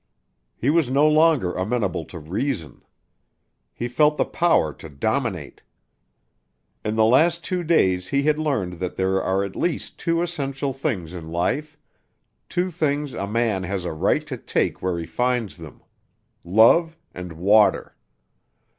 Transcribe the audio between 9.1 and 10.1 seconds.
are at least